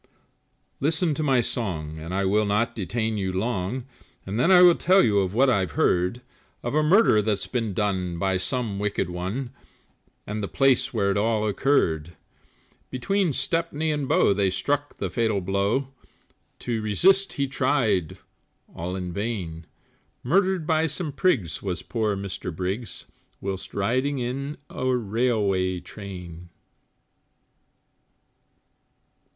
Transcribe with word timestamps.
Listen 0.79 1.13
to 1.13 1.21
my 1.21 1.41
song, 1.41 1.99
and 1.99 2.11
I 2.11 2.25
will 2.25 2.47
not 2.47 2.73
detain 2.75 3.17
you 3.17 3.31
long, 3.31 3.85
And 4.25 4.39
then 4.39 4.49
I 4.51 4.61
will 4.63 4.73
tell 4.73 5.03
you 5.05 5.19
of 5.19 5.35
what 5.35 5.47
I've 5.47 5.73
heard. 5.73 6.23
Of 6.63 6.73
a 6.73 6.81
murder 6.81 7.21
that's 7.21 7.45
been 7.45 7.75
done, 7.75 8.17
by 8.17 8.37
some 8.37 8.79
wicked 8.79 9.11
one, 9.11 9.51
And 10.25 10.41
the 10.41 10.47
place 10.47 10.91
where 10.91 11.11
it 11.11 11.17
all 11.17 11.47
occurred; 11.47 12.15
Between 12.89 13.31
Stepney 13.31 13.91
and 13.91 14.07
Bow 14.07 14.33
they 14.33 14.49
struck 14.49 14.95
the 14.95 15.11
fatal 15.11 15.39
blow, 15.39 15.89
To 16.61 16.81
resist 16.81 17.33
he 17.33 17.45
tried 17.47 18.17
all 18.73 18.95
in 18.95 19.13
vain, 19.13 19.67
Murdered 20.23 20.65
by 20.65 20.87
some 20.87 21.11
prigs 21.11 21.61
was 21.61 21.83
poor 21.83 22.15
Mr 22.15 22.51
Briggs 22.51 23.05
Whilst 23.39 23.71
riding 23.75 24.17
in 24.17 24.57
a 24.67 24.87
railway 24.97 25.79
train. 25.79 26.49